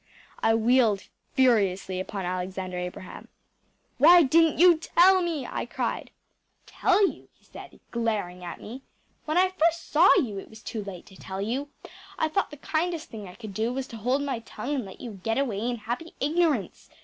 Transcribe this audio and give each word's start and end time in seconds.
I 0.39 0.55
wheeled 0.55 1.09
furiously 1.33 1.99
upon 1.99 2.25
Alexander 2.25 2.75
Abraham. 2.79 3.27
“Why 3.99 4.23
didn’t 4.23 4.57
you 4.57 4.77
tell 4.79 5.21
me?‚ÄĚ 5.21 5.49
I 5.53 5.65
cried. 5.67 6.09
“Tell 6.65 7.07
you!‚ÄĚ 7.07 7.27
he 7.37 7.43
said, 7.45 7.79
glaring 7.91 8.43
at 8.43 8.59
me. 8.59 8.81
“When 9.25 9.37
I 9.37 9.49
first 9.49 9.91
saw 9.91 10.11
you 10.15 10.39
it 10.39 10.49
was 10.49 10.63
too 10.63 10.83
late 10.83 11.05
to 11.05 11.15
tell 11.15 11.39
you. 11.39 11.69
I 12.17 12.29
thought 12.29 12.49
the 12.49 12.57
kindest 12.57 13.11
thing 13.11 13.27
I 13.27 13.35
could 13.35 13.53
do 13.53 13.71
was 13.71 13.85
to 13.89 13.97
hold 13.97 14.23
my 14.23 14.39
tongue 14.39 14.73
and 14.73 14.85
let 14.85 15.01
you 15.01 15.19
get 15.21 15.37
away 15.37 15.59
in 15.59 15.75
happy 15.75 16.15
ignorance. 16.19 16.89